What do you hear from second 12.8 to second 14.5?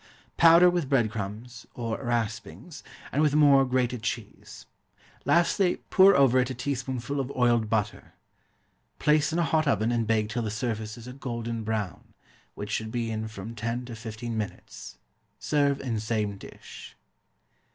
be in from ten to fifteen